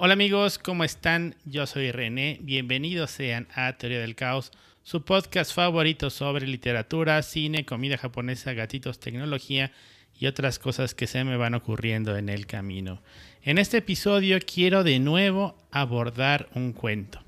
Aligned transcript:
Hola 0.00 0.12
amigos, 0.12 0.60
¿cómo 0.60 0.84
están? 0.84 1.34
Yo 1.44 1.66
soy 1.66 1.90
René, 1.90 2.38
bienvenidos 2.40 3.10
sean 3.10 3.48
a 3.52 3.72
Teoría 3.72 3.98
del 3.98 4.14
Caos, 4.14 4.52
su 4.84 5.04
podcast 5.04 5.52
favorito 5.52 6.08
sobre 6.08 6.46
literatura, 6.46 7.20
cine, 7.22 7.64
comida 7.64 7.98
japonesa, 7.98 8.52
gatitos, 8.52 9.00
tecnología 9.00 9.72
y 10.16 10.28
otras 10.28 10.60
cosas 10.60 10.94
que 10.94 11.08
se 11.08 11.24
me 11.24 11.36
van 11.36 11.54
ocurriendo 11.54 12.16
en 12.16 12.28
el 12.28 12.46
camino. 12.46 13.02
En 13.42 13.58
este 13.58 13.78
episodio 13.78 14.38
quiero 14.38 14.84
de 14.84 15.00
nuevo 15.00 15.56
abordar 15.72 16.48
un 16.54 16.74
cuento. 16.74 17.18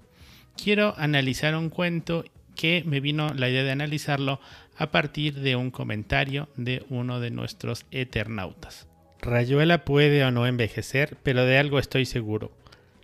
Quiero 0.57 0.95
analizar 0.97 1.57
un 1.57 1.71
cuento 1.71 2.25
que 2.55 2.85
me 2.87 3.01
vino 3.01 3.35
la 3.35 3.49
idea 3.49 3.65
de 3.65 3.73
analizarlo 3.73 4.41
a 4.77 4.93
partir 4.93 5.35
de 5.41 5.57
un 5.57 5.73
comentario 5.73 6.49
de 6.55 6.85
uno 6.89 7.19
de 7.19 7.33
nuestros 7.33 7.85
eternautas. 7.91 8.87
Rayuela 9.21 9.85
puede 9.85 10.25
o 10.25 10.31
no 10.31 10.47
envejecer, 10.47 11.17
pero 11.25 11.45
de 11.45 11.59
algo 11.59 11.81
estoy 11.81 12.07
seguro. 12.07 12.53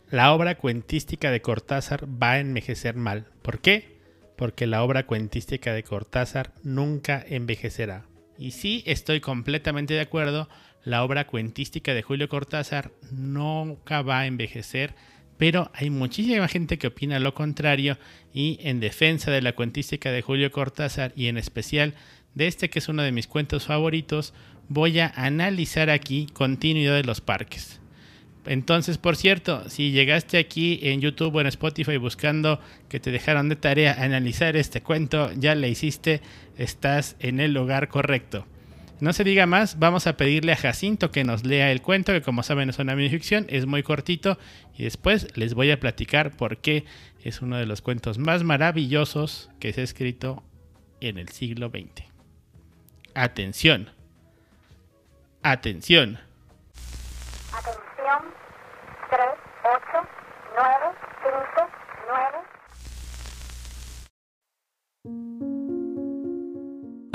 La 0.09 0.33
obra 0.33 0.55
cuentística 0.55 1.33
de 1.33 1.43
Cortázar 1.43 2.07
va 2.07 2.33
a 2.33 2.39
envejecer 2.39 2.95
mal. 2.95 3.27
¿Por 3.43 3.59
qué? 3.59 3.99
Porque 4.37 4.69
la 4.69 4.85
obra 4.85 5.05
cuentística 5.05 5.73
de 5.73 5.83
Cortázar 5.83 6.53
nunca 6.63 7.25
envejecerá. 7.29 8.07
Y 8.39 8.53
sí, 8.53 8.85
estoy 8.87 9.19
completamente 9.19 9.95
de 9.95 10.01
acuerdo, 10.03 10.49
la 10.85 11.03
obra 11.03 11.27
cuentística 11.27 11.93
de 11.93 12.03
Julio 12.03 12.29
Cortázar 12.29 12.93
nunca 13.11 14.03
va 14.03 14.21
a 14.21 14.27
envejecer, 14.27 14.95
pero 15.39 15.73
hay 15.75 15.91
muchísima 15.91 16.47
gente 16.47 16.79
que 16.79 16.87
opina 16.87 17.19
lo 17.19 17.35
contrario 17.35 17.99
y 18.33 18.61
en 18.63 18.79
defensa 18.79 19.33
de 19.33 19.43
la 19.43 19.55
cuentística 19.55 20.13
de 20.13 20.23
Julio 20.23 20.53
Cortázar 20.53 21.13
y 21.17 21.27
en 21.27 21.37
especial 21.37 21.95
de 22.35 22.47
este 22.47 22.71
que 22.71 22.79
es 22.79 22.89
uno 22.89 23.03
de 23.03 23.11
mis 23.11 23.27
cuentos 23.27 23.67
favoritos, 23.67 24.35
voy 24.69 25.01
a 25.01 25.13
analizar 25.17 25.91
aquí 25.91 26.29
Continuidad 26.33 26.95
de 26.95 27.03
los 27.03 27.21
Parques. 27.21 27.81
Entonces, 28.47 28.97
por 28.97 29.17
cierto, 29.17 29.69
si 29.69 29.91
llegaste 29.91 30.39
aquí 30.39 30.79
en 30.83 31.01
YouTube 31.01 31.35
o 31.35 31.41
en 31.41 31.49
Spotify 31.49 31.97
buscando 31.97 32.61
que 32.89 33.01
te 33.01 33.11
dejaron 33.11 33.49
de 33.49 33.57
tarea 33.57 33.97
analizar 34.03 34.57
este 34.57 34.83
cuento, 34.83 35.33
ya 35.33 35.55
le 35.55 35.69
hiciste, 35.69 36.21
estás 36.57 37.17
en 37.19 37.41
el 37.41 37.53
lugar 37.53 37.89
correcto. 37.89 38.47
No 38.99 39.13
se 39.13 39.25
diga 39.25 39.45
más, 39.45 39.79
vamos 39.79 40.07
a 40.07 40.17
pedirle 40.17 40.53
a 40.53 40.57
Jacinto 40.57 41.11
que 41.11 41.25
nos 41.25 41.45
lea 41.45 41.71
el 41.71 41.83
cuento, 41.83 42.13
que 42.13 42.23
como 42.23 42.43
saben 42.43 42.71
es 42.71 42.79
una 42.79 42.97
minificción, 42.97 43.45
es 43.49 43.67
muy 43.67 43.83
cortito, 43.83 44.39
y 44.79 44.85
después 44.85 45.37
les 45.37 45.53
voy 45.53 45.71
a 45.71 45.81
platicar 45.81 46.35
por 46.35 46.59
qué 46.59 46.85
es 47.23 47.43
uno 47.43 47.59
de 47.59 47.67
los 47.67 47.83
cuentos 47.83 48.17
más 48.17 48.43
maravillosos 48.43 49.51
que 49.61 49.73
se 49.73 49.83
ha 49.83 49.85
escrito 49.85 50.45
en 51.01 51.19
el 51.19 51.29
siglo 51.29 51.69
XX. 51.69 52.07
Atención. 53.15 53.91
Atención. 55.43 56.26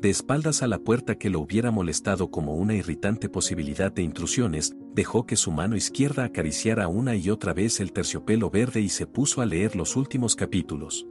de 0.00 0.10
espaldas 0.10 0.62
a 0.62 0.66
la 0.66 0.78
puerta 0.78 1.16
que 1.16 1.30
lo 1.30 1.40
hubiera 1.40 1.70
molestado 1.70 2.30
como 2.30 2.54
una 2.54 2.74
irritante 2.74 3.28
posibilidad 3.28 3.92
de 3.92 4.02
intrusiones, 4.02 4.76
dejó 4.94 5.26
que 5.26 5.36
su 5.36 5.50
mano 5.50 5.76
izquierda 5.76 6.24
acariciara 6.24 6.88
una 6.88 7.16
y 7.16 7.30
otra 7.30 7.54
vez 7.54 7.80
el 7.80 7.92
terciopelo 7.92 8.50
verde 8.50 8.80
y 8.80 8.88
se 8.88 9.06
puso 9.06 9.40
a 9.40 9.46
leer 9.46 9.74
los 9.76 9.96
últimos 9.96 10.36
capítulos. 10.36 11.06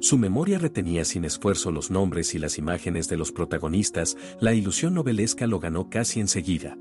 Su 0.00 0.16
memoria 0.16 0.58
retenía 0.58 1.04
sin 1.04 1.24
esfuerzo 1.24 1.72
los 1.72 1.90
nombres 1.90 2.34
y 2.34 2.38
las 2.38 2.56
imágenes 2.56 3.08
de 3.08 3.16
los 3.16 3.32
protagonistas, 3.32 4.16
la 4.40 4.54
ilusión 4.54 4.94
novelesca 4.94 5.48
lo 5.48 5.58
ganó 5.58 5.90
casi 5.90 6.20
enseguida. 6.20 6.78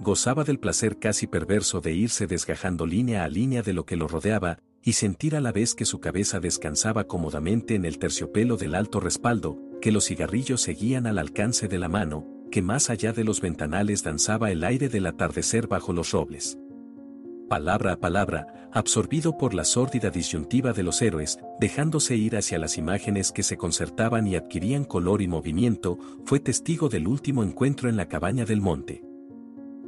Gozaba 0.00 0.44
del 0.44 0.58
placer 0.58 0.98
casi 0.98 1.26
perverso 1.26 1.80
de 1.80 1.94
irse 1.94 2.26
desgajando 2.26 2.86
línea 2.86 3.24
a 3.24 3.28
línea 3.28 3.62
de 3.62 3.72
lo 3.72 3.86
que 3.86 3.96
lo 3.96 4.08
rodeaba, 4.08 4.58
y 4.82 4.94
sentir 4.94 5.36
a 5.36 5.40
la 5.40 5.52
vez 5.52 5.74
que 5.74 5.84
su 5.84 6.00
cabeza 6.00 6.40
descansaba 6.40 7.04
cómodamente 7.04 7.74
en 7.74 7.84
el 7.84 7.98
terciopelo 7.98 8.56
del 8.56 8.74
alto 8.74 9.00
respaldo, 9.00 9.58
que 9.80 9.92
los 9.92 10.06
cigarrillos 10.06 10.60
seguían 10.60 11.06
al 11.06 11.18
alcance 11.18 11.68
de 11.68 11.78
la 11.78 11.88
mano, 11.88 12.26
que 12.50 12.62
más 12.62 12.90
allá 12.90 13.12
de 13.12 13.24
los 13.24 13.40
ventanales 13.40 14.02
danzaba 14.02 14.50
el 14.50 14.64
aire 14.64 14.88
del 14.88 15.06
atardecer 15.06 15.66
bajo 15.66 15.92
los 15.92 16.12
robles 16.12 16.58
palabra 17.48 17.94
a 17.94 17.96
palabra, 17.96 18.68
absorbido 18.72 19.38
por 19.38 19.54
la 19.54 19.64
sórdida 19.64 20.10
disyuntiva 20.10 20.72
de 20.72 20.82
los 20.82 21.00
héroes, 21.02 21.38
dejándose 21.58 22.14
ir 22.14 22.36
hacia 22.36 22.58
las 22.58 22.76
imágenes 22.78 23.32
que 23.32 23.42
se 23.42 23.56
concertaban 23.56 24.26
y 24.26 24.36
adquirían 24.36 24.84
color 24.84 25.22
y 25.22 25.28
movimiento, 25.28 25.98
fue 26.24 26.38
testigo 26.38 26.88
del 26.88 27.08
último 27.08 27.42
encuentro 27.42 27.88
en 27.88 27.96
la 27.96 28.06
cabaña 28.06 28.44
del 28.44 28.60
monte. 28.60 29.02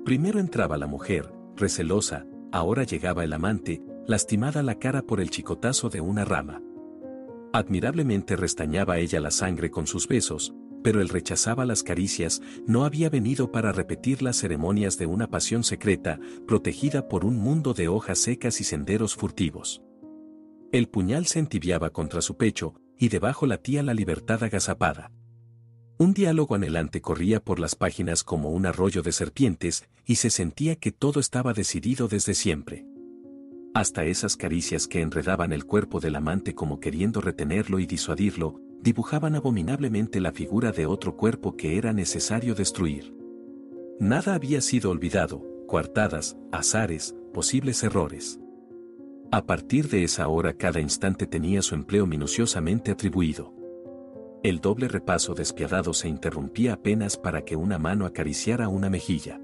Primero 0.05 0.41
entraba 0.41 0.79
la 0.79 0.87
mujer, 0.87 1.31
recelosa, 1.57 2.27
ahora 2.51 2.85
llegaba 2.85 3.23
el 3.23 3.35
amante, 3.35 3.83
lastimada 4.11 4.65
la 4.65 4.75
cara 4.75 5.03
por 5.03 5.21
el 5.21 5.31
chicotazo 5.31 5.89
de 5.89 6.01
una 6.01 6.25
rama. 6.25 6.61
Admirablemente 7.53 8.35
restañaba 8.35 8.99
ella 8.99 9.21
la 9.21 9.31
sangre 9.31 9.71
con 9.71 9.87
sus 9.87 10.09
besos, 10.09 10.53
pero 10.83 11.01
él 11.01 11.09
rechazaba 11.09 11.65
las 11.65 11.85
caricias, 11.85 12.43
no 12.67 12.85
había 12.85 13.09
venido 13.09 13.53
para 13.53 13.71
repetir 13.71 14.21
las 14.21 14.37
ceremonias 14.37 14.99
de 14.99 15.07
una 15.07 15.29
pasión 15.31 15.63
secreta, 15.63 16.19
protegida 16.45 17.07
por 17.07 17.25
un 17.25 17.37
mundo 17.37 17.73
de 17.73 17.87
hojas 17.87 18.19
secas 18.19 18.61
y 18.61 18.65
senderos 18.65 19.15
furtivos. 19.15 19.81
El 20.73 20.89
puñal 20.89 21.27
se 21.27 21.39
entibiaba 21.39 21.91
contra 21.91 22.21
su 22.21 22.37
pecho, 22.37 22.75
y 22.99 23.11
debajo 23.11 23.47
latía 23.47 23.85
la 23.85 23.95
libertad 23.95 24.43
agazapada. 24.43 25.13
Un 25.99 26.15
diálogo 26.15 26.57
anhelante 26.57 27.01
corría 27.01 27.39
por 27.39 27.61
las 27.61 27.77
páginas 27.77 28.25
como 28.25 28.51
un 28.51 28.67
arroyo 28.67 29.03
de 29.03 29.13
serpientes, 29.13 29.89
y 30.05 30.17
se 30.17 30.31
sentía 30.31 30.75
que 30.75 30.91
todo 30.91 31.21
estaba 31.21 31.53
decidido 31.53 32.09
desde 32.09 32.35
siempre. 32.35 32.90
Hasta 33.73 34.05
esas 34.05 34.37
caricias 34.37 34.89
que 34.89 35.01
enredaban 35.01 35.53
el 35.53 35.65
cuerpo 35.65 36.01
del 36.01 36.17
amante 36.17 36.55
como 36.55 36.81
queriendo 36.81 37.21
retenerlo 37.21 37.79
y 37.79 37.87
disuadirlo, 37.87 38.61
dibujaban 38.83 39.37
abominablemente 39.37 40.21
la 40.21 40.33
figura 40.33 40.73
de 40.73 40.87
otro 40.87 41.17
cuerpo 41.17 41.57
que 41.57 41.79
era 41.79 41.93
necesario 41.93 42.55
destruir. 42.57 43.15
Nada 44.01 44.35
había 44.35 44.61
sido 44.61 44.91
olvidado, 44.91 45.47
coartadas, 45.69 46.37
azares, 46.51 47.15
posibles 47.33 47.85
errores. 47.85 48.41
A 49.31 49.47
partir 49.47 49.89
de 49.89 50.03
esa 50.03 50.27
hora 50.27 50.55
cada 50.55 50.81
instante 50.81 51.27
tenía 51.27 51.63
su 51.63 51.77
empleo 51.77 52.07
minuciosamente 52.07 52.91
atribuido. 52.91 53.55
El 54.43 54.59
doble 54.59 54.89
repaso 54.89 55.35
despiadado 55.35 55.95
se 55.95 56.09
interrumpía 56.09 56.73
apenas 56.73 57.17
para 57.17 57.45
que 57.45 57.55
una 57.55 57.79
mano 57.79 58.07
acariciara 58.07 58.69
una 58.69 58.91
mejilla. 58.91 59.41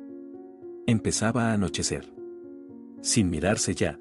Empezaba 0.89 1.51
a 1.51 1.53
anochecer. 1.53 2.13
Sin 3.03 3.31
mirarse 3.31 3.75
ya, 3.75 4.01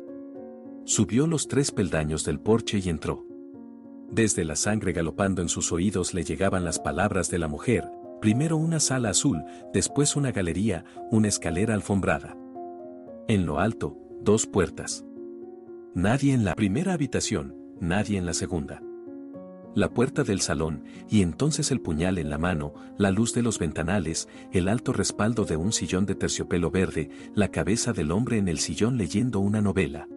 Subió 0.91 1.25
los 1.25 1.47
tres 1.47 1.71
peldaños 1.71 2.25
del 2.25 2.37
porche 2.37 2.81
y 2.83 2.89
entró. 2.89 3.25
Desde 4.11 4.43
la 4.43 4.57
sangre 4.57 4.91
galopando 4.91 5.41
en 5.41 5.47
sus 5.47 5.71
oídos 5.71 6.13
le 6.13 6.25
llegaban 6.25 6.65
las 6.65 6.79
palabras 6.79 7.31
de 7.31 7.39
la 7.39 7.47
mujer, 7.47 7.89
primero 8.19 8.57
una 8.57 8.81
sala 8.81 9.11
azul, 9.11 9.41
después 9.73 10.17
una 10.17 10.33
galería, 10.33 10.83
una 11.09 11.29
escalera 11.29 11.75
alfombrada. 11.75 12.35
En 13.29 13.45
lo 13.45 13.59
alto, 13.61 13.97
dos 14.19 14.47
puertas. 14.47 15.05
Nadie 15.95 16.33
en 16.33 16.43
la 16.43 16.55
primera 16.55 16.91
habitación, 16.91 17.55
nadie 17.79 18.17
en 18.17 18.25
la 18.25 18.33
segunda. 18.33 18.83
La 19.73 19.93
puerta 19.93 20.25
del 20.25 20.41
salón, 20.41 20.83
y 21.09 21.21
entonces 21.21 21.71
el 21.71 21.79
puñal 21.79 22.17
en 22.17 22.29
la 22.29 22.37
mano, 22.37 22.73
la 22.97 23.11
luz 23.11 23.33
de 23.33 23.43
los 23.43 23.59
ventanales, 23.59 24.27
el 24.51 24.67
alto 24.67 24.91
respaldo 24.91 25.45
de 25.45 25.55
un 25.55 25.71
sillón 25.71 26.05
de 26.05 26.15
terciopelo 26.15 26.69
verde, 26.69 27.09
la 27.33 27.47
cabeza 27.47 27.93
del 27.93 28.11
hombre 28.11 28.39
en 28.39 28.49
el 28.49 28.59
sillón 28.59 28.97
leyendo 28.97 29.39
una 29.39 29.61
novela. 29.61 30.09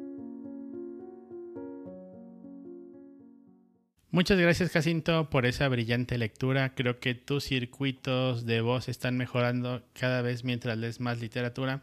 Muchas 4.14 4.38
gracias 4.38 4.70
Jacinto 4.70 5.28
por 5.28 5.44
esa 5.44 5.66
brillante 5.66 6.18
lectura. 6.18 6.76
Creo 6.76 7.00
que 7.00 7.16
tus 7.16 7.42
circuitos 7.42 8.46
de 8.46 8.60
voz 8.60 8.88
están 8.88 9.16
mejorando 9.16 9.82
cada 9.92 10.22
vez 10.22 10.44
mientras 10.44 10.78
lees 10.78 11.00
más 11.00 11.18
literatura. 11.18 11.82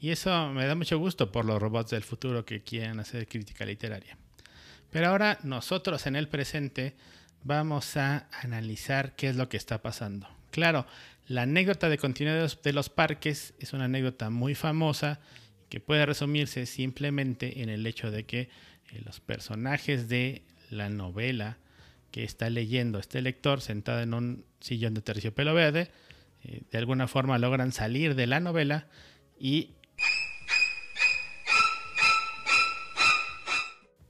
Y 0.00 0.10
eso 0.10 0.50
me 0.50 0.66
da 0.66 0.76
mucho 0.76 1.00
gusto 1.00 1.32
por 1.32 1.44
los 1.44 1.60
robots 1.60 1.90
del 1.90 2.04
futuro 2.04 2.44
que 2.44 2.62
quieren 2.62 3.00
hacer 3.00 3.26
crítica 3.26 3.66
literaria. 3.66 4.16
Pero 4.92 5.08
ahora 5.08 5.40
nosotros 5.42 6.06
en 6.06 6.14
el 6.14 6.28
presente 6.28 6.94
vamos 7.42 7.96
a 7.96 8.28
analizar 8.40 9.16
qué 9.16 9.30
es 9.30 9.34
lo 9.34 9.48
que 9.48 9.56
está 9.56 9.82
pasando. 9.82 10.28
Claro, 10.52 10.86
la 11.26 11.42
anécdota 11.42 11.88
de 11.88 11.98
continuidad 11.98 12.48
de 12.62 12.72
los 12.72 12.88
parques 12.88 13.52
es 13.58 13.72
una 13.72 13.86
anécdota 13.86 14.30
muy 14.30 14.54
famosa 14.54 15.18
que 15.68 15.80
puede 15.80 16.06
resumirse 16.06 16.66
simplemente 16.66 17.62
en 17.62 17.68
el 17.68 17.84
hecho 17.84 18.12
de 18.12 18.26
que 18.26 18.42
eh, 18.42 18.48
los 19.04 19.18
personajes 19.18 20.08
de 20.08 20.44
la 20.70 20.88
novela 20.88 21.58
que 22.14 22.22
está 22.22 22.48
leyendo 22.48 23.00
este 23.00 23.20
lector 23.20 23.60
sentado 23.60 24.00
en 24.00 24.14
un 24.14 24.44
sillón 24.60 24.94
de 24.94 25.02
terciopelo 25.02 25.52
verde, 25.52 25.90
eh, 26.44 26.62
de 26.70 26.78
alguna 26.78 27.08
forma 27.08 27.38
logran 27.38 27.72
salir 27.72 28.14
de 28.14 28.28
la 28.28 28.38
novela 28.38 28.86
y 29.36 29.72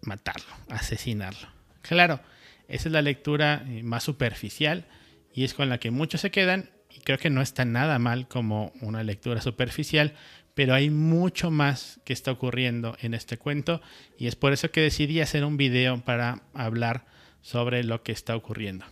matarlo, 0.03 0.53
asesinarlo. 0.69 1.49
Claro, 1.81 2.21
esa 2.69 2.91
es 2.91 2.93
la 2.93 3.01
lectura 3.01 3.65
eh, 3.67 3.83
más 3.83 4.03
superficial 4.03 4.85
y 5.33 5.45
es 5.45 5.55
con 5.55 5.71
la 5.71 5.79
que 5.79 5.91
muchos 5.91 6.21
se 6.21 6.31
quedan 6.31 6.73
y 6.91 7.01
creo 7.01 7.17
que 7.17 7.31
no 7.31 7.41
está 7.41 7.65
nada 7.65 7.99
mal 7.99 8.29
como 8.29 8.75
una 8.83 9.03
lectura 9.03 9.41
superficial, 9.41 10.13
pero 10.55 10.75
hay 10.75 10.91
mucho 10.91 11.51
más 11.51 12.03
que 12.05 12.13
está 12.13 12.33
ocurriendo 12.33 12.99
en 13.01 13.15
este 13.15 13.39
cuento 13.39 13.81
y 14.19 14.27
es 14.27 14.37
por 14.37 14.53
eso 14.53 14.71
que 14.71 14.83
decidí 14.83 15.23
hacer 15.23 15.43
un 15.43 15.57
video 15.57 16.05
para 16.05 16.43
hablar 16.53 17.07
sobre 17.45 17.85
lo 17.85 18.03
que 18.03 18.13
está 18.13 18.35
ocurriendo. 18.35 18.87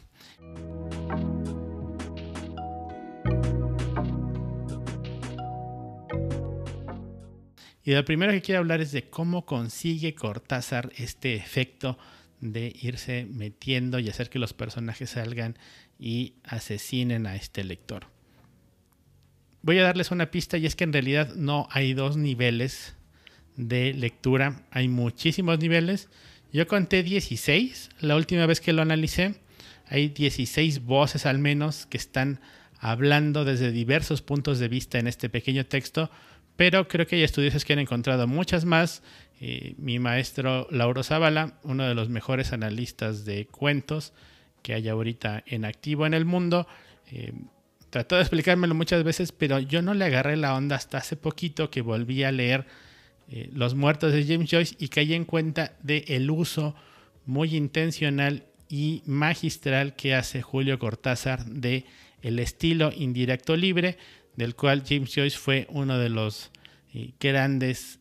Y 7.83 7.93
lo 7.93 8.05
primero 8.05 8.31
que 8.31 8.43
quiero 8.43 8.61
hablar 8.61 8.83
es 8.83 8.93
de 8.93 9.09
cómo 9.09 9.47
consigue 9.47 10.15
Cortázar 10.15 10.93
este 10.97 11.35
efecto 11.35 11.99
de 12.41 12.77
irse 12.81 13.27
metiendo 13.29 13.99
y 13.99 14.11
hacer 14.11 14.29
que 14.29 14.39
los 14.39 14.53
personajes 14.53 15.11
salgan 15.11 15.57
y 15.99 16.35
asesinen 16.45 17.27
a 17.27 17.37
este 17.37 17.65
lector. 17.65 18.07
Voy 19.63 19.79
a 19.79 19.85
darles 19.85 20.11
una 20.11 20.31
pista 20.31 20.59
y 20.59 20.67
es 20.67 20.77
que 20.77 20.85
en 20.85 20.93
realidad 20.93 21.35
no 21.35 21.69
hay 21.71 21.95
dos 21.95 22.19
niveles 22.19 22.97
de 23.57 23.95
lectura, 23.95 24.67
hay 24.71 24.89
muchísimos 24.89 25.59
niveles. 25.59 26.11
Yo 26.53 26.67
conté 26.67 27.03
16 27.03 27.91
la 28.01 28.17
última 28.17 28.47
vez 28.47 28.61
que 28.61 28.73
lo 28.73 28.83
analicé. 28.83 29.35
Hay 29.87 30.09
16 30.09 30.85
voces 30.85 31.27
al 31.27 31.39
menos 31.39 31.87
que 31.87 31.97
están 31.97 32.41
hablando 32.79 33.45
desde 33.45 33.73
diversos 33.73 34.23
puntos 34.23 34.59
de 34.59 34.69
vista 34.69 34.99
en 34.99 35.07
este 35.07 35.29
pequeño 35.29 35.67
texto 35.67 36.11
pero 36.57 36.87
creo 36.89 37.07
que 37.07 37.17
hay 37.17 37.23
estudios 37.23 37.65
que 37.65 37.73
han 37.73 37.79
encontrado 37.79 38.27
muchas 38.27 38.65
más. 38.65 39.03
Eh, 39.41 39.75
mi 39.79 39.99
maestro 39.99 40.69
Lauro 40.71 41.03
Zavala, 41.03 41.59
uno 41.65 41.85
de 41.85 41.95
los 41.95 42.09
mejores 42.09 42.53
analistas 42.53 43.25
de 43.25 43.47
cuentos 43.47 44.13
que 44.63 44.75
hay 44.75 44.89
ahorita 44.89 45.43
en 45.47 45.65
activo 45.65 46.07
en 46.07 46.15
el 46.15 46.25
mundo, 46.25 46.69
eh, 47.11 47.33
trató 47.91 48.17
de 48.17 48.23
explicármelo 48.23 48.75
muchas 48.75 49.03
veces, 49.03 49.33
pero 49.33 49.59
yo 49.59 49.83
no 49.83 49.95
le 49.95 50.05
agarré 50.05 50.37
la 50.37 50.55
onda 50.55 50.77
hasta 50.77 50.99
hace 50.99 51.17
poquito 51.17 51.71
que 51.71 51.81
volví 51.81 52.23
a 52.23 52.31
leer 52.31 52.67
eh, 53.33 53.49
Los 53.55 53.75
muertos 53.75 54.13
de 54.13 54.27
James 54.27 54.51
Joyce 54.51 54.77
y 54.79 54.89
caí 54.89 55.15
en 55.15 55.25
cuenta 55.25 55.75
del 55.83 56.05
el 56.07 56.31
uso 56.31 56.75
muy 57.25 57.57
intencional 57.57 58.45
y 58.69 59.03
magistral 59.07 59.97
que 59.97 60.15
hace 60.15 60.43
Julio 60.43 60.79
Cortázar 60.79 61.47
de 61.47 61.87
el 62.21 62.39
estilo 62.39 62.93
indirecto 62.95 63.57
libre 63.57 63.97
del 64.37 64.55
cual 64.55 64.83
James 64.87 65.15
Joyce 65.15 65.39
fue 65.39 65.67
uno 65.71 65.99
de 65.99 66.11
los 66.11 66.51
eh, 66.93 67.13
grandes 67.19 68.01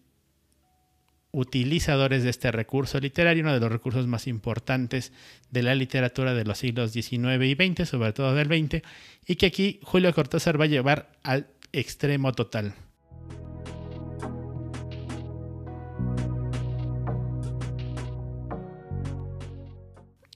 utilizadores 1.32 2.24
de 2.24 2.30
este 2.30 2.52
recurso 2.52 3.00
literario, 3.00 3.44
uno 3.44 3.54
de 3.54 3.60
los 3.62 3.72
recursos 3.72 4.06
más 4.08 4.28
importantes 4.28 5.14
de 5.50 5.64
la 5.64 5.76
literatura 5.76 6.34
de 6.34 6.44
los 6.44 6.58
siglos 6.58 6.92
XIX 6.92 7.42
y 7.44 7.54
XX, 7.56 7.88
sobre 7.88 8.12
todo 8.12 8.36
del 8.36 8.48
XX, 8.48 8.82
y 9.26 9.36
que 9.36 9.46
aquí 9.46 9.80
Julio 9.82 10.14
Cortázar 10.14 10.60
va 10.60 10.66
a 10.66 10.68
llevar 10.68 11.10
al 11.24 11.48
extremo 11.72 12.34
total. 12.34 12.76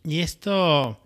Y 0.05 0.19
esto, 0.19 0.99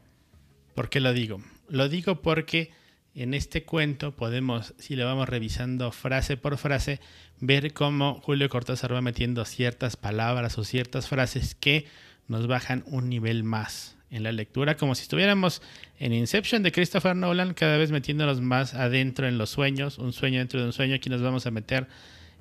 ¿por 0.75 0.89
qué 0.89 0.99
lo 0.99 1.13
digo? 1.13 1.41
Lo 1.69 1.87
digo 1.87 2.21
porque 2.21 2.71
en 3.15 3.33
este 3.33 3.63
cuento 3.63 4.11
podemos, 4.11 4.73
si 4.77 4.97
lo 4.97 5.05
vamos 5.05 5.29
revisando 5.29 5.93
frase 5.93 6.35
por 6.35 6.57
frase, 6.57 6.99
ver 7.39 7.71
cómo 7.71 8.19
Julio 8.21 8.49
Cortázar 8.49 8.93
va 8.93 9.01
metiendo 9.01 9.45
ciertas 9.45 9.95
palabras 9.95 10.57
o 10.57 10.65
ciertas 10.65 11.07
frases 11.07 11.55
que 11.55 11.85
nos 12.27 12.47
bajan 12.47 12.83
un 12.87 13.07
nivel 13.07 13.45
más 13.45 13.95
en 14.11 14.23
la 14.23 14.33
lectura, 14.33 14.75
como 14.75 14.95
si 14.95 15.03
estuviéramos 15.03 15.61
en 15.99 16.11
Inception 16.11 16.61
de 16.61 16.73
Christopher 16.73 17.15
Nolan, 17.15 17.53
cada 17.53 17.77
vez 17.77 17.91
metiéndonos 17.91 18.41
más 18.41 18.73
adentro 18.73 19.27
en 19.27 19.37
los 19.37 19.49
sueños, 19.49 19.97
un 19.97 20.11
sueño 20.11 20.39
dentro 20.39 20.59
de 20.59 20.65
un 20.65 20.73
sueño, 20.73 20.95
aquí 20.95 21.09
nos 21.09 21.21
vamos 21.21 21.45
a 21.45 21.51
meter 21.51 21.87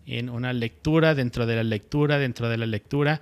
en 0.06 0.28
una 0.28 0.52
lectura 0.52 1.14
dentro 1.14 1.46
de 1.46 1.54
la 1.54 1.62
lectura, 1.62 2.18
dentro 2.18 2.48
de 2.48 2.56
la 2.56 2.66
lectura, 2.66 3.20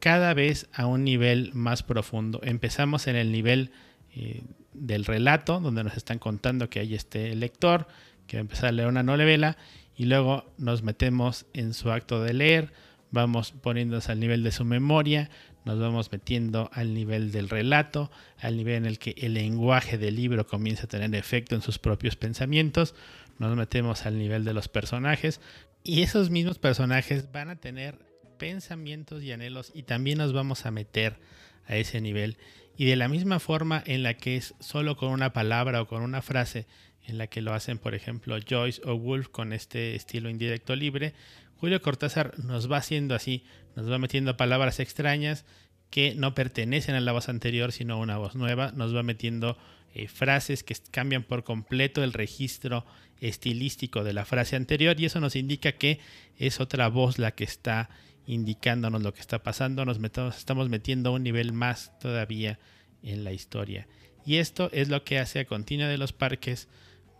cada 0.00 0.34
vez 0.34 0.68
a 0.72 0.86
un 0.86 1.04
nivel 1.04 1.52
más 1.54 1.82
profundo. 1.82 2.40
Empezamos 2.42 3.06
en 3.06 3.16
el 3.16 3.30
nivel 3.30 3.70
eh, 4.14 4.42
del 4.72 5.04
relato, 5.04 5.60
donde 5.60 5.84
nos 5.84 5.96
están 5.96 6.18
contando 6.18 6.68
que 6.68 6.80
hay 6.80 6.94
este 6.94 7.34
lector 7.36 7.86
que 8.26 8.36
va 8.36 8.40
a 8.40 8.42
empezar 8.42 8.70
a 8.70 8.72
leer 8.72 8.88
una 8.88 9.02
novela 9.02 9.56
y 9.96 10.06
luego 10.06 10.46
nos 10.56 10.82
metemos 10.82 11.46
en 11.52 11.74
su 11.74 11.90
acto 11.90 12.22
de 12.22 12.32
leer, 12.32 12.72
vamos 13.10 13.52
poniéndonos 13.52 14.08
al 14.08 14.20
nivel 14.20 14.42
de 14.42 14.52
su 14.52 14.64
memoria, 14.64 15.30
nos 15.64 15.78
vamos 15.78 16.10
metiendo 16.10 16.70
al 16.72 16.94
nivel 16.94 17.32
del 17.32 17.48
relato, 17.48 18.10
al 18.38 18.56
nivel 18.56 18.76
en 18.76 18.86
el 18.86 18.98
que 18.98 19.14
el 19.18 19.34
lenguaje 19.34 19.98
del 19.98 20.16
libro 20.16 20.46
comienza 20.46 20.84
a 20.84 20.88
tener 20.88 21.14
efecto 21.14 21.54
en 21.54 21.60
sus 21.60 21.78
propios 21.78 22.16
pensamientos, 22.16 22.94
nos 23.38 23.54
metemos 23.56 24.06
al 24.06 24.16
nivel 24.16 24.44
de 24.44 24.54
los 24.54 24.68
personajes 24.68 25.40
y 25.82 26.02
esos 26.02 26.30
mismos 26.30 26.58
personajes 26.58 27.30
van 27.32 27.50
a 27.50 27.56
tener 27.56 28.09
pensamientos 28.40 29.22
y 29.22 29.30
anhelos 29.30 29.70
y 29.74 29.84
también 29.84 30.18
nos 30.18 30.32
vamos 30.32 30.66
a 30.66 30.72
meter 30.72 31.18
a 31.66 31.76
ese 31.76 32.00
nivel. 32.00 32.38
Y 32.76 32.86
de 32.86 32.96
la 32.96 33.06
misma 33.06 33.38
forma 33.38 33.82
en 33.86 34.02
la 34.02 34.14
que 34.14 34.36
es 34.36 34.54
solo 34.58 34.96
con 34.96 35.10
una 35.12 35.32
palabra 35.32 35.82
o 35.82 35.86
con 35.86 36.02
una 36.02 36.22
frase, 36.22 36.66
en 37.06 37.18
la 37.18 37.26
que 37.26 37.42
lo 37.42 37.52
hacen, 37.52 37.78
por 37.78 37.94
ejemplo, 37.94 38.36
Joyce 38.48 38.80
o 38.84 38.96
Wolf 38.96 39.28
con 39.28 39.52
este 39.52 39.94
estilo 39.94 40.30
indirecto 40.30 40.74
libre, 40.74 41.12
Julio 41.56 41.82
Cortázar 41.82 42.38
nos 42.38 42.70
va 42.70 42.78
haciendo 42.78 43.14
así, 43.14 43.44
nos 43.76 43.90
va 43.90 43.98
metiendo 43.98 44.36
palabras 44.36 44.80
extrañas 44.80 45.44
que 45.90 46.14
no 46.14 46.34
pertenecen 46.34 46.94
a 46.94 47.00
la 47.00 47.12
voz 47.12 47.28
anterior, 47.28 47.72
sino 47.72 47.94
a 47.94 47.98
una 47.98 48.16
voz 48.16 48.34
nueva, 48.34 48.72
nos 48.72 48.96
va 48.96 49.02
metiendo 49.02 49.58
eh, 49.92 50.08
frases 50.08 50.62
que 50.62 50.74
cambian 50.90 51.24
por 51.24 51.44
completo 51.44 52.02
el 52.02 52.14
registro 52.14 52.86
estilístico 53.20 54.04
de 54.04 54.14
la 54.14 54.24
frase 54.24 54.56
anterior 54.56 54.98
y 54.98 55.04
eso 55.04 55.20
nos 55.20 55.36
indica 55.36 55.72
que 55.72 56.00
es 56.38 56.60
otra 56.60 56.88
voz 56.88 57.18
la 57.18 57.32
que 57.32 57.44
está 57.44 57.90
indicándonos 58.30 59.02
lo 59.02 59.12
que 59.12 59.20
está 59.20 59.42
pasando, 59.42 59.84
nos 59.84 59.98
estamos 60.36 60.68
metiendo 60.68 61.10
a 61.10 61.12
un 61.14 61.24
nivel 61.24 61.52
más 61.52 61.98
todavía 61.98 62.58
en 63.02 63.24
la 63.24 63.32
historia. 63.32 63.88
Y 64.24 64.36
esto 64.36 64.70
es 64.72 64.88
lo 64.88 65.02
que 65.02 65.18
hace 65.18 65.40
a 65.40 65.44
Continua 65.46 65.88
de 65.88 65.98
los 65.98 66.12
Parques 66.12 66.68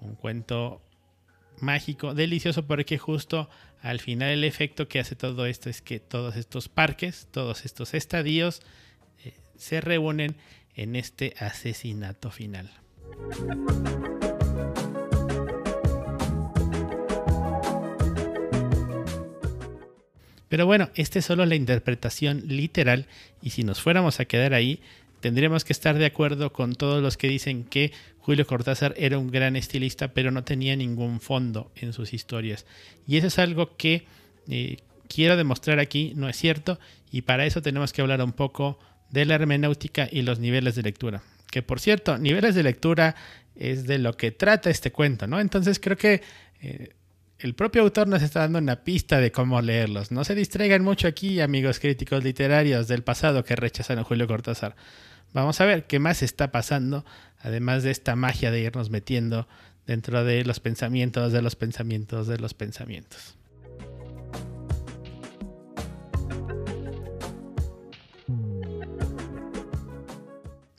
un 0.00 0.14
cuento 0.14 0.80
mágico, 1.60 2.14
delicioso, 2.14 2.66
porque 2.66 2.96
justo 2.96 3.50
al 3.82 3.98
final 3.98 4.30
el 4.30 4.44
efecto 4.44 4.86
que 4.86 5.00
hace 5.00 5.16
todo 5.16 5.46
esto 5.46 5.68
es 5.68 5.82
que 5.82 5.98
todos 5.98 6.36
estos 6.36 6.68
parques, 6.68 7.26
todos 7.32 7.64
estos 7.64 7.92
estadios 7.92 8.62
eh, 9.24 9.34
se 9.56 9.80
reúnen 9.80 10.36
en 10.76 10.94
este 10.94 11.34
asesinato 11.38 12.30
final. 12.30 12.70
Pero 20.50 20.66
bueno, 20.66 20.90
esta 20.96 21.20
es 21.20 21.24
solo 21.24 21.46
la 21.46 21.54
interpretación 21.54 22.42
literal 22.48 23.06
y 23.40 23.50
si 23.50 23.62
nos 23.62 23.80
fuéramos 23.80 24.18
a 24.18 24.24
quedar 24.24 24.52
ahí, 24.52 24.80
tendríamos 25.20 25.64
que 25.64 25.72
estar 25.72 25.96
de 25.96 26.06
acuerdo 26.06 26.52
con 26.52 26.74
todos 26.74 27.00
los 27.00 27.16
que 27.16 27.28
dicen 27.28 27.62
que 27.62 27.92
Julio 28.18 28.44
Cortázar 28.48 28.92
era 28.96 29.16
un 29.16 29.30
gran 29.30 29.54
estilista, 29.54 30.08
pero 30.08 30.32
no 30.32 30.42
tenía 30.42 30.74
ningún 30.74 31.20
fondo 31.20 31.70
en 31.76 31.92
sus 31.92 32.12
historias. 32.12 32.66
Y 33.06 33.16
eso 33.16 33.28
es 33.28 33.38
algo 33.38 33.76
que 33.76 34.06
eh, 34.48 34.78
quiero 35.08 35.36
demostrar 35.36 35.78
aquí, 35.78 36.14
no 36.16 36.28
es 36.28 36.36
cierto, 36.36 36.80
y 37.12 37.22
para 37.22 37.46
eso 37.46 37.62
tenemos 37.62 37.92
que 37.92 38.02
hablar 38.02 38.20
un 38.20 38.32
poco 38.32 38.76
de 39.08 39.26
la 39.26 39.36
hermenéutica 39.36 40.08
y 40.10 40.22
los 40.22 40.40
niveles 40.40 40.74
de 40.74 40.82
lectura. 40.82 41.22
Que 41.52 41.62
por 41.62 41.78
cierto, 41.78 42.18
niveles 42.18 42.56
de 42.56 42.64
lectura 42.64 43.14
es 43.54 43.86
de 43.86 43.98
lo 43.98 44.16
que 44.16 44.32
trata 44.32 44.68
este 44.68 44.90
cuento, 44.90 45.28
¿no? 45.28 45.38
Entonces 45.38 45.78
creo 45.78 45.96
que 45.96 46.22
eh, 46.60 46.90
el 47.42 47.54
propio 47.54 47.82
autor 47.82 48.06
nos 48.06 48.22
está 48.22 48.40
dando 48.40 48.58
una 48.58 48.84
pista 48.84 49.18
de 49.18 49.32
cómo 49.32 49.60
leerlos. 49.62 50.12
No 50.12 50.24
se 50.24 50.34
distraigan 50.34 50.82
mucho 50.82 51.08
aquí, 51.08 51.40
amigos 51.40 51.80
críticos 51.80 52.22
literarios 52.22 52.86
del 52.86 53.02
pasado 53.02 53.44
que 53.44 53.56
rechazan 53.56 53.98
a 53.98 54.04
Julio 54.04 54.26
Cortázar. 54.26 54.76
Vamos 55.32 55.60
a 55.60 55.64
ver 55.64 55.86
qué 55.86 55.98
más 55.98 56.22
está 56.22 56.52
pasando, 56.52 57.04
además 57.38 57.82
de 57.82 57.92
esta 57.92 58.14
magia 58.14 58.50
de 58.50 58.60
irnos 58.60 58.90
metiendo 58.90 59.48
dentro 59.86 60.22
de 60.22 60.44
los 60.44 60.60
pensamientos, 60.60 61.32
de 61.32 61.40
los 61.40 61.56
pensamientos, 61.56 62.26
de 62.26 62.38
los 62.38 62.52
pensamientos. 62.52 63.36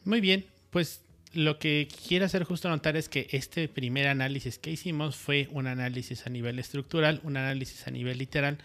Muy 0.04 0.22
bien, 0.22 0.46
pues 0.70 1.02
lo 1.34 1.60
que 1.60 1.88
quiero 2.08 2.26
hacer 2.26 2.44
justo 2.44 2.70
notar 2.70 2.98
es 2.98 3.08
que 3.08 3.28
este 3.32 3.68
primer 3.68 4.08
análisis 4.08 4.60
que 4.60 4.72
hicimos 4.72 5.16
fue 5.16 5.48
un 5.52 5.68
análisis 5.68 6.28
a 6.28 6.30
nivel 6.30 6.60
estructural, 6.60 7.22
un 7.24 7.38
análisis 7.38 7.88
a 7.88 7.92
nivel 7.92 8.18
literal, 8.18 8.58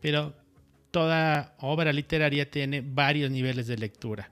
pero 0.00 0.34
toda 0.90 1.54
obra 1.58 1.92
literaria 1.92 2.50
tiene 2.50 2.82
varios 2.82 3.30
niveles 3.30 3.66
de 3.66 3.76
lectura. 3.76 4.30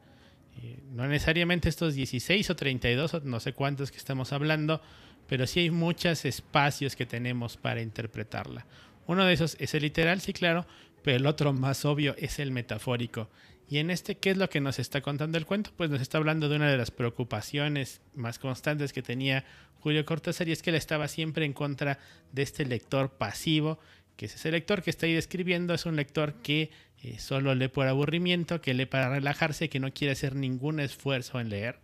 Eh, 0.62 0.78
no 0.92 1.06
necesariamente 1.06 1.68
estos 1.68 1.94
16 1.94 2.48
o 2.50 2.56
32 2.56 3.24
no 3.24 3.40
sé 3.40 3.52
cuántos 3.52 3.90
que 3.90 3.98
estamos 3.98 4.32
hablando, 4.32 4.80
pero 5.28 5.46
sí 5.46 5.60
hay 5.60 5.70
muchos 5.70 6.24
espacios 6.24 6.96
que 6.96 7.06
tenemos 7.06 7.56
para 7.56 7.82
interpretarla. 7.82 8.66
Uno 9.06 9.24
de 9.26 9.34
esos 9.34 9.56
es 9.60 9.74
el 9.74 9.82
literal, 9.82 10.20
sí, 10.20 10.32
claro, 10.32 10.66
pero 11.02 11.18
el 11.18 11.26
otro 11.26 11.52
más 11.52 11.84
obvio 11.84 12.14
es 12.18 12.38
el 12.38 12.50
metafórico. 12.50 13.28
Y 13.68 13.78
en 13.78 13.90
este, 13.90 14.16
¿qué 14.16 14.30
es 14.30 14.37
lo 14.37 14.50
que 14.50 14.61
nos 14.61 14.78
está 14.78 15.00
contando 15.00 15.38
el 15.38 15.47
cuento? 15.47 15.71
Pues 15.76 15.90
nos 15.90 16.00
está 16.00 16.18
hablando 16.18 16.49
de 16.49 16.56
una 16.56 16.71
de 16.71 16.76
las 16.76 16.90
preocupaciones 16.90 18.02
más 18.14 18.38
constantes 18.38 18.92
que 18.92 19.02
tenía 19.02 19.44
Julio 19.80 20.04
Cortázar 20.04 20.49
y 20.49 20.52
es 20.52 20.62
que 20.62 20.71
él 20.71 20.76
estaba 20.76 21.09
siempre 21.09 21.44
en 21.44 21.52
contra 21.52 21.99
de 22.33 22.42
este 22.42 22.66
lector 22.66 23.11
pasivo, 23.12 23.78
que 24.16 24.26
es 24.26 24.35
ese 24.35 24.50
lector 24.50 24.83
que 24.83 24.90
está 24.90 25.06
ahí 25.06 25.14
describiendo, 25.14 25.75
es 25.75 25.87
un 25.87 25.97
lector 25.97 26.35
que 26.42 26.71
eh, 27.02 27.18
solo 27.18 27.54
lee 27.54 27.68
por 27.68 27.87
aburrimiento, 27.87 28.61
que 28.61 28.75
lee 28.75 28.87
para 28.87 29.09
relajarse, 29.09 29.68
que 29.68 29.80
no 29.80 29.92
quiere 29.92 30.12
hacer 30.12 30.37
ningún 30.37 30.80
esfuerzo 30.80 31.40
en 31.40 31.49
leer 31.49 31.80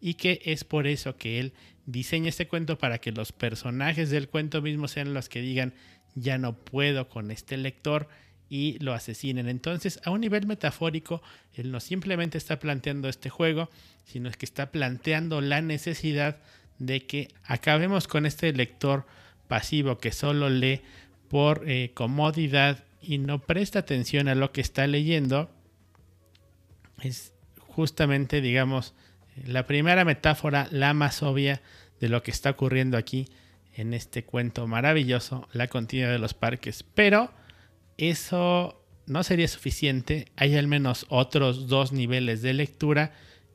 y 0.00 0.14
que 0.14 0.40
es 0.44 0.64
por 0.64 0.86
eso 0.86 1.16
que 1.16 1.40
él 1.40 1.52
diseña 1.86 2.28
este 2.28 2.48
cuento 2.48 2.78
para 2.78 2.98
que 2.98 3.12
los 3.12 3.32
personajes 3.32 4.10
del 4.10 4.28
cuento 4.28 4.62
mismo 4.62 4.88
sean 4.88 5.14
los 5.14 5.28
que 5.28 5.40
digan 5.40 5.74
ya 6.14 6.38
no 6.38 6.56
puedo 6.56 7.08
con 7.08 7.30
este 7.30 7.56
lector 7.56 8.08
y 8.48 8.78
lo 8.78 8.92
asesinen. 8.92 9.48
Entonces, 9.48 10.00
a 10.04 10.10
un 10.10 10.20
nivel 10.20 10.46
metafórico, 10.46 11.22
él 11.54 11.70
no 11.70 11.80
simplemente 11.80 12.38
está 12.38 12.58
planteando 12.58 13.08
este 13.08 13.30
juego, 13.30 13.70
sino 14.04 14.30
que 14.30 14.46
está 14.46 14.70
planteando 14.70 15.40
la 15.40 15.60
necesidad 15.60 16.38
de 16.78 17.06
que 17.06 17.28
acabemos 17.44 18.06
con 18.06 18.26
este 18.26 18.52
lector 18.52 19.06
pasivo 19.48 19.98
que 19.98 20.12
solo 20.12 20.50
lee 20.50 20.82
por 21.28 21.68
eh, 21.68 21.92
comodidad 21.94 22.84
y 23.00 23.18
no 23.18 23.40
presta 23.40 23.80
atención 23.80 24.28
a 24.28 24.34
lo 24.34 24.52
que 24.52 24.60
está 24.60 24.86
leyendo. 24.86 25.50
Es 27.02 27.32
justamente, 27.58 28.40
digamos, 28.40 28.94
la 29.44 29.66
primera 29.66 30.04
metáfora, 30.04 30.68
la 30.70 30.94
más 30.94 31.22
obvia 31.22 31.60
de 32.00 32.08
lo 32.08 32.22
que 32.22 32.30
está 32.30 32.50
ocurriendo 32.50 32.96
aquí 32.96 33.28
en 33.74 33.92
este 33.92 34.24
cuento 34.24 34.66
maravilloso, 34.66 35.48
La 35.52 35.68
continuidad 35.68 36.10
de 36.10 36.18
los 36.18 36.32
parques. 36.32 36.82
Pero 36.94 37.30
eso 37.98 38.82
no 39.06 39.22
sería 39.22 39.48
suficiente. 39.48 40.26
Hay 40.36 40.56
al 40.56 40.66
menos 40.66 41.06
otros 41.08 41.68
dos 41.68 41.92
niveles 41.92 42.42
de 42.42 42.52
lectura 42.52 43.12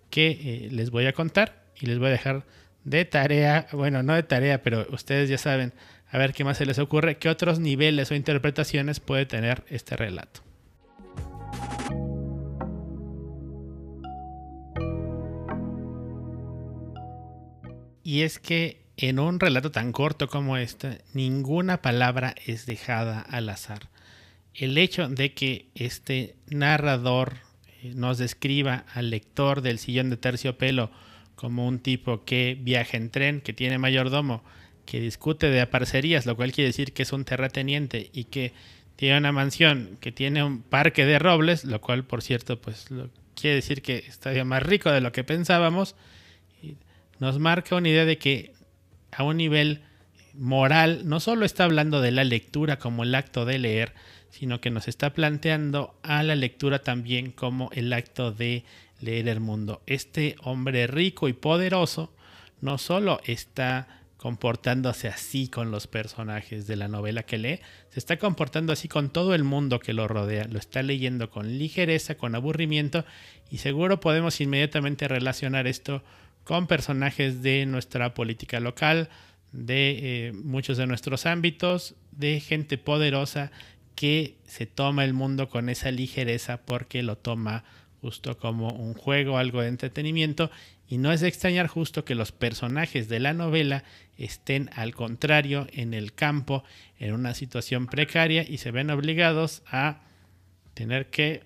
que 0.10 0.32
eh, 0.32 0.70
les 0.72 0.90
voy 0.90 1.06
a 1.06 1.14
contar 1.14 1.66
y 1.80 1.86
les 1.86 2.00
voy 2.00 2.08
a 2.08 2.12
dejar 2.12 2.46
de 2.84 3.06
tarea, 3.06 3.68
bueno, 3.74 4.02
no 4.04 4.16
de 4.16 4.24
tarea, 4.24 4.64
pero 4.64 4.88
ustedes 4.92 5.30
ya 5.30 5.38
saben, 5.38 5.74
a 6.10 6.18
ver 6.18 6.34
qué 6.34 6.44
más 6.44 6.58
se 6.58 6.66
les 6.66 6.80
ocurre, 6.80 7.18
qué 7.18 7.30
otros 7.30 7.60
niveles 7.60 8.12
o 8.12 8.16
interpretaciones 8.16 9.00
puede 9.00 9.26
tener 9.26 9.64
este 9.70 9.96
relato. 9.96 10.42
Y 18.04 18.24
es 18.24 18.40
que 18.40 18.82
en 18.98 19.20
un 19.20 19.40
relato 19.40 19.72
tan 19.72 19.92
corto 19.92 20.28
como 20.28 20.58
este, 20.58 21.02
ninguna 21.14 21.82
palabra 21.82 22.36
es 22.46 22.66
dejada 22.66 23.22
al 23.22 23.48
azar 23.48 23.92
el 24.54 24.78
hecho 24.78 25.08
de 25.08 25.34
que 25.34 25.68
este 25.76 26.36
narrador 26.50 27.38
eh, 27.82 27.94
nos 27.96 28.18
describa 28.18 28.86
al 28.94 29.10
lector 29.10 29.62
del 29.62 29.80
sillón 29.80 30.10
de 30.10 30.18
terciopelo 30.18 30.92
como 31.36 31.68
un 31.68 31.80
tipo 31.80 32.24
que 32.24 32.58
viaja 32.60 32.98
en 32.98 33.10
tren, 33.10 33.42
que 33.42 33.54
tiene 33.54 33.78
mayordomo, 33.78 34.44
que 34.86 35.00
discute 35.00 35.50
de 35.50 35.62
aparcerías, 35.62 36.26
lo 36.26 36.36
cual 36.36 36.52
quiere 36.52 36.68
decir 36.68 36.94
que 36.94 37.04
es 37.04 37.14
un 37.14 37.26
terrateniente 37.26 38.10
y 38.14 38.26
que 38.26 38.54
tiene 38.96 39.18
una 39.18 39.32
mansión, 39.32 39.98
que 40.00 40.12
tiene 40.12 40.44
un 40.44 40.62
parque 40.62 41.06
de 41.06 41.18
robles, 41.18 41.66
lo 41.66 41.82
cual 41.82 42.04
por 42.04 42.22
cierto 42.22 42.62
pues 42.62 42.88
quiere 43.34 43.56
decir 43.56 43.82
que 43.82 43.98
está 43.98 44.32
más 44.44 44.62
rico 44.62 44.92
de 44.92 45.02
lo 45.02 45.12
que 45.12 45.24
pensábamos, 45.24 45.96
nos 47.20 47.40
marca 47.40 47.76
una 47.76 47.90
idea 47.90 48.06
de 48.06 48.18
que 48.18 48.54
a 49.12 49.24
un 49.24 49.38
nivel 49.38 49.82
moral 50.34 51.02
no 51.06 51.20
solo 51.20 51.46
está 51.46 51.64
hablando 51.64 52.02
de 52.02 52.12
la 52.12 52.24
lectura 52.24 52.78
como 52.78 53.04
el 53.04 53.16
acto 53.16 53.46
de 53.46 53.60
leer, 53.60 53.94
sino 54.32 54.60
que 54.60 54.72
nos 54.72 54.88
está 54.88 55.14
planteando 55.14 55.94
a 56.02 56.24
la 56.24 56.36
lectura 56.36 56.80
también 56.80 57.32
como 57.32 57.70
el 57.74 57.94
acto 57.94 58.32
de 58.32 58.64
leer 59.00 59.28
el 59.28 59.40
mundo. 59.40 59.82
Este 59.86 60.36
hombre 60.42 60.88
rico 60.88 61.28
y 61.28 61.34
poderoso 61.34 62.14
no 62.62 62.78
solo 62.78 63.20
está 63.26 64.02
comportándose 64.18 65.08
así 65.08 65.48
con 65.48 65.72
los 65.72 65.88
personajes 65.88 66.68
de 66.68 66.76
la 66.76 66.88
novela 66.88 67.24
que 67.24 67.40
lee, 67.40 67.60
se 67.90 68.00
está 68.00 68.18
comportando 68.18 68.72
así 68.72 68.88
con 68.88 69.10
todo 69.10 69.34
el 69.34 69.44
mundo 69.44 69.80
que 69.80 69.94
lo 69.94 70.08
rodea, 70.08 70.46
lo 70.46 70.60
está 70.60 70.84
leyendo 70.84 71.32
con 71.32 71.58
ligereza, 71.58 72.16
con 72.16 72.36
aburrimiento 72.36 73.04
y 73.50 73.58
seguro 73.58 74.00
podemos 74.00 74.40
inmediatamente 74.40 75.08
relacionar 75.08 75.66
esto 75.66 76.04
con 76.44 76.68
personajes 76.68 77.42
de 77.42 77.66
nuestra 77.66 78.14
política 78.14 78.60
local, 78.60 79.10
de 79.52 80.28
eh, 80.28 80.32
muchos 80.34 80.78
de 80.78 80.86
nuestros 80.86 81.26
ámbitos, 81.26 81.96
de 82.12 82.40
gente 82.42 82.78
poderosa 82.78 83.52
que 84.02 84.40
se 84.48 84.66
toma 84.66 85.06
el 85.06 85.14
mundo 85.14 85.48
con 85.48 85.70
esa 85.70 85.92
ligereza 85.92 86.66
porque 86.66 87.04
lo 87.04 87.20
toma 87.20 87.64
justo 88.02 88.36
como 88.40 88.70
un 88.70 88.96
juego, 88.96 89.38
algo 89.38 89.62
de 89.62 89.68
entretenimiento, 89.68 90.50
y 90.88 90.98
no 90.98 91.12
es 91.12 91.22
de 91.22 91.28
extrañar 91.28 91.68
justo 91.68 92.04
que 92.04 92.16
los 92.16 92.32
personajes 92.32 93.10
de 93.10 93.20
la 93.20 93.36
novela 93.36 93.84
estén 94.18 94.72
al 94.74 94.96
contrario 94.96 95.68
en 95.72 95.94
el 95.94 96.16
campo, 96.16 96.64
en 96.98 97.14
una 97.14 97.36
situación 97.36 97.86
precaria 97.86 98.42
y 98.42 98.58
se 98.58 98.72
ven 98.72 98.90
obligados 98.90 99.62
a 99.68 100.02
tener 100.74 101.12
que 101.12 101.44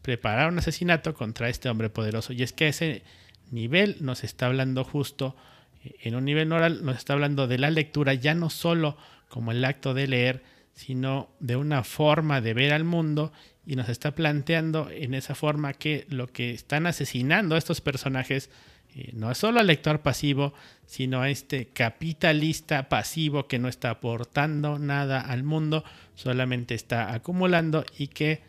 preparar 0.00 0.48
un 0.48 0.60
asesinato 0.60 1.12
contra 1.14 1.48
este 1.48 1.68
hombre 1.68 1.90
poderoso. 1.90 2.32
Y 2.32 2.44
es 2.44 2.52
que 2.52 2.68
ese 2.68 3.02
nivel 3.50 3.96
nos 3.98 4.22
está 4.22 4.46
hablando 4.46 4.84
justo, 4.84 5.34
eh, 5.82 5.96
en 6.04 6.14
un 6.14 6.24
nivel 6.24 6.52
oral, 6.52 6.84
nos 6.84 6.98
está 6.98 7.14
hablando 7.14 7.48
de 7.48 7.58
la 7.58 7.70
lectura 7.72 8.14
ya 8.14 8.34
no 8.34 8.48
solo 8.48 8.96
como 9.28 9.50
el 9.50 9.64
acto 9.64 9.92
de 9.92 10.06
leer, 10.06 10.59
sino 10.80 11.28
de 11.40 11.56
una 11.56 11.84
forma 11.84 12.40
de 12.40 12.54
ver 12.54 12.72
al 12.72 12.84
mundo 12.84 13.32
y 13.66 13.76
nos 13.76 13.90
está 13.90 14.14
planteando 14.14 14.88
en 14.90 15.12
esa 15.12 15.34
forma 15.34 15.74
que 15.74 16.06
lo 16.08 16.26
que 16.26 16.52
están 16.52 16.86
asesinando 16.86 17.54
a 17.54 17.58
estos 17.58 17.82
personajes 17.82 18.48
eh, 18.94 19.10
no 19.12 19.30
es 19.30 19.36
solo 19.36 19.60
al 19.60 19.66
lector 19.66 20.00
pasivo, 20.00 20.54
sino 20.86 21.20
a 21.20 21.28
este 21.28 21.66
capitalista 21.66 22.88
pasivo 22.88 23.46
que 23.46 23.58
no 23.58 23.68
está 23.68 23.90
aportando 23.90 24.78
nada 24.78 25.20
al 25.20 25.42
mundo, 25.42 25.84
solamente 26.14 26.74
está 26.74 27.12
acumulando 27.12 27.84
y 27.98 28.06
que 28.06 28.40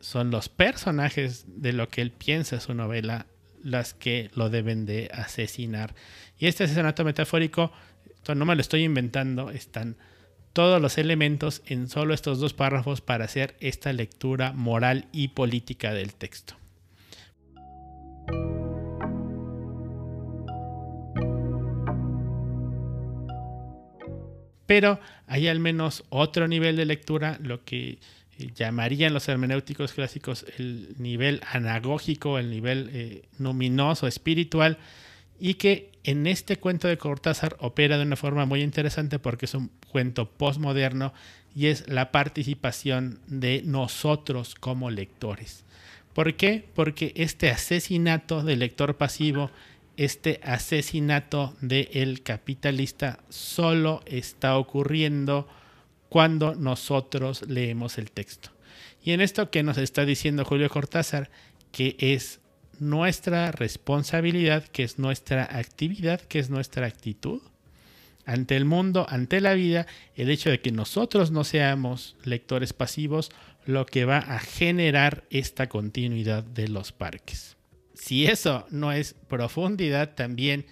son 0.00 0.30
los 0.30 0.48
personajes 0.48 1.44
de 1.48 1.74
lo 1.74 1.90
que 1.90 2.00
él 2.00 2.12
piensa 2.12 2.60
su 2.60 2.72
novela 2.72 3.26
las 3.62 3.92
que 3.92 4.30
lo 4.34 4.48
deben 4.48 4.86
de 4.86 5.10
asesinar. 5.12 5.94
Y 6.38 6.46
este 6.46 6.64
asesinato 6.64 7.04
metafórico, 7.04 7.72
no 8.34 8.46
me 8.46 8.54
lo 8.54 8.62
estoy 8.62 8.84
inventando, 8.84 9.50
están 9.50 9.96
todos 10.52 10.80
los 10.80 10.98
elementos 10.98 11.62
en 11.66 11.88
solo 11.88 12.14
estos 12.14 12.40
dos 12.40 12.54
párrafos 12.54 13.00
para 13.00 13.24
hacer 13.24 13.56
esta 13.60 13.92
lectura 13.92 14.52
moral 14.52 15.06
y 15.12 15.28
política 15.28 15.92
del 15.92 16.14
texto. 16.14 16.54
Pero 24.68 25.00
hay 25.26 25.48
al 25.48 25.60
menos 25.60 26.04
otro 26.10 26.46
nivel 26.46 26.76
de 26.76 26.84
lectura, 26.84 27.38
lo 27.40 27.64
que 27.64 28.00
eh, 28.38 28.50
llamarían 28.54 29.14
los 29.14 29.26
hermenéuticos 29.26 29.94
clásicos 29.94 30.44
el 30.58 30.94
nivel 30.98 31.40
anagógico, 31.50 32.38
el 32.38 32.50
nivel 32.50 32.90
eh, 32.92 33.22
luminoso, 33.38 34.06
espiritual, 34.06 34.76
y 35.38 35.54
que 35.54 35.92
en 36.04 36.26
este 36.26 36.56
cuento 36.56 36.88
de 36.88 36.98
Cortázar 36.98 37.56
opera 37.60 37.98
de 37.98 38.04
una 38.04 38.16
forma 38.16 38.46
muy 38.46 38.62
interesante 38.62 39.18
porque 39.18 39.46
es 39.46 39.54
un 39.54 39.70
cuento 39.90 40.30
postmoderno 40.30 41.12
y 41.54 41.66
es 41.66 41.88
la 41.88 42.12
participación 42.12 43.20
de 43.26 43.62
nosotros 43.64 44.54
como 44.54 44.90
lectores. 44.90 45.64
¿Por 46.14 46.34
qué? 46.34 46.64
Porque 46.74 47.12
este 47.16 47.50
asesinato 47.50 48.42
del 48.42 48.60
lector 48.60 48.96
pasivo 48.96 49.50
este 49.98 50.38
asesinato 50.44 51.56
del 51.60 52.22
capitalista 52.22 53.18
solo 53.30 54.00
está 54.06 54.56
ocurriendo 54.56 55.48
cuando 56.08 56.54
nosotros 56.54 57.42
leemos 57.48 57.98
el 57.98 58.12
texto. 58.12 58.50
Y 59.02 59.10
en 59.10 59.20
esto 59.20 59.50
que 59.50 59.64
nos 59.64 59.76
está 59.76 60.04
diciendo 60.04 60.44
Julio 60.44 60.70
Cortázar, 60.70 61.30
que 61.72 61.96
es 61.98 62.38
nuestra 62.80 63.52
responsabilidad, 63.52 64.64
que 64.64 64.84
es 64.84 64.98
nuestra 64.98 65.44
actividad, 65.44 66.20
que 66.20 66.38
es 66.38 66.50
nuestra 66.50 66.86
actitud 66.86 67.42
ante 68.28 68.56
el 68.56 68.66
mundo, 68.66 69.06
ante 69.08 69.40
la 69.40 69.54
vida, 69.54 69.86
el 70.14 70.28
hecho 70.28 70.50
de 70.50 70.60
que 70.60 70.70
nosotros 70.70 71.30
no 71.30 71.44
seamos 71.44 72.14
lectores 72.24 72.74
pasivos, 72.74 73.30
lo 73.64 73.86
que 73.86 74.04
va 74.04 74.18
a 74.18 74.38
generar 74.38 75.24
esta 75.30 75.68
continuidad 75.68 76.44
de 76.44 76.68
los 76.68 76.92
parques. 76.92 77.56
Si 77.94 78.26
eso 78.26 78.66
no 78.70 78.92
es 78.92 79.14
profundidad 79.28 80.14
también 80.14 80.66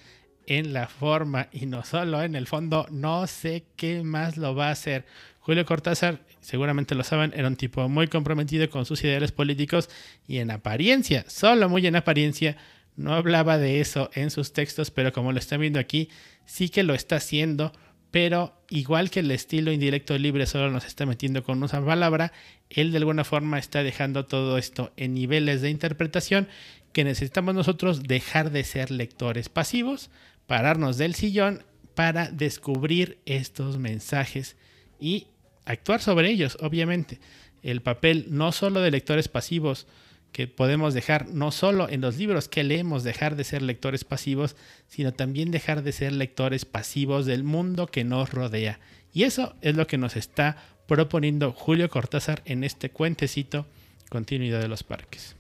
en 0.47 0.73
la 0.73 0.87
forma 0.87 1.49
y 1.51 1.65
no 1.65 1.83
solo 1.83 2.23
en 2.23 2.37
el 2.37 2.47
fondo, 2.47 2.87
no 2.91 3.27
sé 3.27 3.65
qué 3.77 4.03
más 4.03 4.37
lo 4.37 4.55
va 4.55 4.69
a 4.69 4.73
hacer. 4.73 5.07
Julio 5.47 5.65
Cortázar, 5.65 6.19
seguramente 6.41 6.97
lo 6.97 7.05
saben, 7.05 7.33
era 7.37 7.47
un 7.47 7.55
tipo 7.55 7.89
muy 7.89 8.09
comprometido 8.09 8.69
con 8.69 8.85
sus 8.85 9.05
ideales 9.05 9.31
políticos 9.31 9.89
y 10.27 10.39
en 10.39 10.51
apariencia, 10.51 11.25
solo 11.29 11.69
muy 11.69 11.87
en 11.87 11.95
apariencia, 11.95 12.57
no 12.97 13.15
hablaba 13.15 13.57
de 13.57 13.81
eso 13.81 14.11
en 14.15 14.33
sus 14.33 14.53
textos, 14.53 14.91
pero 14.91 15.13
como 15.13 15.31
lo 15.31 15.39
están 15.39 15.61
viendo 15.61 15.79
aquí, 15.79 16.09
sí 16.47 16.69
que 16.69 16.83
lo 16.83 16.95
está 16.95 17.15
haciendo, 17.17 17.71
pero 18.11 18.61
igual 18.71 19.09
que 19.09 19.21
el 19.21 19.31
estilo 19.31 19.71
indirecto 19.71 20.19
libre 20.19 20.47
solo 20.47 20.69
nos 20.73 20.85
está 20.85 21.07
metiendo 21.07 21.45
con 21.45 21.63
una 21.63 21.85
palabra, 21.85 22.33
él 22.69 22.91
de 22.91 22.99
alguna 22.99 23.23
forma 23.23 23.61
está 23.61 23.85
dejando 23.85 24.27
todo 24.27 24.59
esto 24.59 24.93
en 24.97 25.15
niveles 25.15 25.63
de 25.63 25.71
interpretación 25.71 26.49
que 26.93 27.05
necesitamos 27.05 27.55
nosotros 27.55 28.03
dejar 28.03 28.51
de 28.51 28.65
ser 28.65 28.91
lectores 28.91 29.49
pasivos, 29.49 30.11
pararnos 30.49 30.99
del 30.99 31.15
sillón 31.15 31.63
para 31.95 32.33
descubrir 32.33 33.21
estos 33.27 33.79
mensajes 33.79 34.57
y 34.99 35.29
actuar 35.67 36.01
sobre 36.01 36.31
ellos, 36.31 36.57
obviamente. 36.61 37.21
El 37.63 37.83
papel 37.83 38.27
no 38.31 38.53
solo 38.53 38.81
de 38.81 38.91
lectores 38.91 39.29
pasivos, 39.29 39.87
que 40.33 40.47
podemos 40.47 40.93
dejar 40.93 41.29
no 41.29 41.51
solo 41.51 41.89
en 41.89 42.03
los 42.03 42.19
libros 42.19 42.49
que 42.49 42.63
leemos 42.63 43.05
dejar 43.05 43.37
de 43.37 43.45
ser 43.45 43.63
lectores 43.63 44.05
pasivos, 44.05 44.55
sino 44.87 45.13
también 45.13 45.51
dejar 45.51 45.83
de 45.83 45.93
ser 45.93 46.13
lectores 46.13 46.67
pasivos 46.67 47.25
del 47.25 47.43
mundo 47.43 47.87
que 47.87 48.05
nos 48.05 48.31
rodea. 48.31 48.79
Y 49.15 49.23
eso 49.23 49.55
es 49.63 49.77
lo 49.77 49.87
que 49.87 49.97
nos 49.97 50.15
está 50.15 50.59
proponiendo 50.87 51.53
Julio 51.53 51.89
Cortázar 51.89 52.43
en 52.45 52.65
este 52.65 52.91
cuentecito 52.91 53.67
Continuidad 54.11 54.61
de 54.61 54.69
los 54.69 54.83
Parques. 54.83 55.37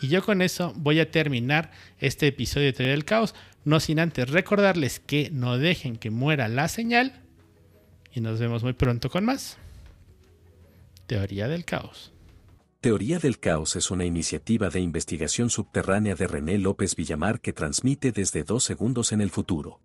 Y 0.00 0.06
yo 0.08 0.22
con 0.22 0.42
eso 0.42 0.72
voy 0.76 1.00
a 1.00 1.10
terminar 1.10 1.72
este 1.98 2.28
episodio 2.28 2.66
de 2.66 2.72
Teoría 2.72 2.92
del 2.92 3.04
Caos, 3.04 3.34
no 3.64 3.80
sin 3.80 3.98
antes 3.98 4.30
recordarles 4.30 5.00
que 5.00 5.28
no 5.32 5.58
dejen 5.58 5.96
que 5.96 6.10
muera 6.10 6.46
la 6.46 6.68
señal. 6.68 7.20
Y 8.12 8.20
nos 8.20 8.38
vemos 8.38 8.62
muy 8.62 8.74
pronto 8.74 9.10
con 9.10 9.24
más. 9.24 9.58
Teoría 11.06 11.46
del 11.46 11.64
Caos. 11.64 12.12
Teoría 12.80 13.20
del 13.20 13.38
Caos 13.38 13.76
es 13.76 13.92
una 13.92 14.04
iniciativa 14.04 14.70
de 14.70 14.80
investigación 14.80 15.50
subterránea 15.50 16.16
de 16.16 16.26
René 16.26 16.58
López 16.58 16.96
Villamar 16.96 17.40
que 17.40 17.52
transmite 17.52 18.10
desde 18.10 18.42
dos 18.42 18.64
segundos 18.64 19.12
en 19.12 19.20
el 19.20 19.30
futuro. 19.30 19.80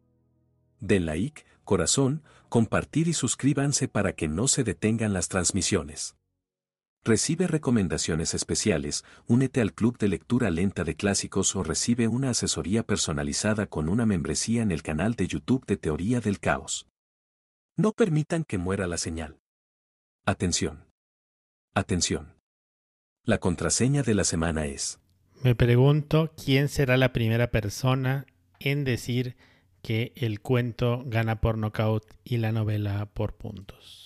Den 0.80 1.06
like, 1.06 1.44
corazón, 1.63 2.24
compartir 2.50 3.08
y 3.08 3.13
suscríbanse 3.13 3.88
para 3.88 4.13
que 4.13 4.28
no 4.28 4.48
se 4.48 4.63
detengan 4.63 5.13
las 5.13 5.28
transmisiones. 5.28 6.16
Recibe 7.04 7.46
recomendaciones 7.46 8.34
especiales, 8.34 9.06
únete 9.28 9.62
al 9.62 9.75
club 9.75 10.00
de 10.00 10.08
lectura 10.08 10.50
lenta 10.50 10.84
de 10.84 10.96
clásicos 10.96 11.56
o 11.56 11.62
recibe 11.62 12.08
una 12.08 12.32
asesoría 12.32 12.82
personalizada 12.82 13.68
con 13.68 13.90
una 13.90 14.08
membresía 14.08 14.63
en 14.63 14.72
el 14.72 14.82
canal 14.82 15.13
de 15.13 15.28
YouTube 15.28 15.68
de 15.68 15.78
Teoría 15.78 16.20
del 16.20 16.40
Caos. 16.40 16.88
No 17.77 17.92
permitan 17.92 18.44
que 18.44 18.57
muera 18.57 18.88
la 18.88 18.98
señal. 18.98 19.38
Atención. 20.25 20.91
Atención. 21.74 22.36
La 23.24 23.38
contraseña 23.38 24.03
de 24.03 24.14
la 24.14 24.25
semana 24.25 24.66
es. 24.66 25.00
Me 25.42 25.55
pregunto 25.55 26.34
quién 26.36 26.68
será 26.68 26.98
la 26.98 27.14
primera 27.14 27.50
persona 27.50 28.25
en 28.60 28.84
decir 28.84 29.38
que 29.81 30.12
el 30.18 30.42
cuento 30.42 31.03
gana 31.05 31.40
por 31.40 31.57
nocaut 31.57 32.03
y 32.25 32.38
la 32.38 32.51
novela 32.51 33.05
por 33.14 33.38
puntos. 33.38 34.00